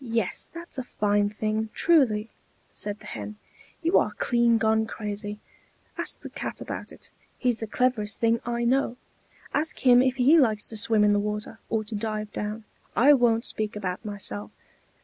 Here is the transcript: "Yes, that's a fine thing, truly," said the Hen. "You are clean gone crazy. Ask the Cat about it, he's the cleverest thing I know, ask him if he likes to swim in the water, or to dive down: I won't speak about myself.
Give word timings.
"Yes, 0.00 0.50
that's 0.52 0.78
a 0.78 0.82
fine 0.82 1.28
thing, 1.30 1.70
truly," 1.74 2.28
said 2.72 2.98
the 2.98 3.06
Hen. 3.06 3.36
"You 3.82 3.98
are 4.00 4.10
clean 4.14 4.58
gone 4.58 4.84
crazy. 4.84 5.38
Ask 5.96 6.22
the 6.22 6.28
Cat 6.30 6.60
about 6.60 6.90
it, 6.90 7.08
he's 7.38 7.60
the 7.60 7.68
cleverest 7.68 8.18
thing 8.20 8.40
I 8.44 8.64
know, 8.64 8.96
ask 9.54 9.86
him 9.86 10.02
if 10.02 10.16
he 10.16 10.36
likes 10.40 10.66
to 10.66 10.76
swim 10.76 11.04
in 11.04 11.12
the 11.12 11.20
water, 11.20 11.60
or 11.68 11.84
to 11.84 11.94
dive 11.94 12.32
down: 12.32 12.64
I 12.96 13.12
won't 13.12 13.44
speak 13.44 13.76
about 13.76 14.04
myself. 14.04 14.50